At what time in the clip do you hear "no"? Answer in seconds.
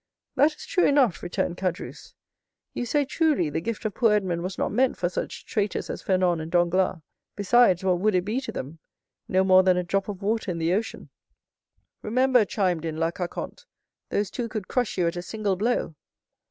9.27-9.43